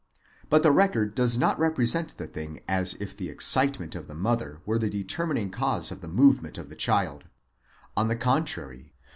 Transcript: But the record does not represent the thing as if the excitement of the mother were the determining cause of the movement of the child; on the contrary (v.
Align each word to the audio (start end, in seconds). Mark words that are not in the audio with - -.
But 0.49 0.63
the 0.63 0.71
record 0.71 1.13
does 1.13 1.37
not 1.37 1.59
represent 1.59 2.17
the 2.17 2.25
thing 2.25 2.61
as 2.67 2.95
if 2.95 3.15
the 3.15 3.29
excitement 3.29 3.93
of 3.93 4.07
the 4.07 4.15
mother 4.15 4.59
were 4.65 4.79
the 4.79 4.89
determining 4.89 5.51
cause 5.51 5.91
of 5.91 6.01
the 6.01 6.07
movement 6.07 6.57
of 6.57 6.69
the 6.69 6.75
child; 6.75 7.25
on 7.95 8.07
the 8.07 8.15
contrary 8.15 8.81
(v. 8.81 8.91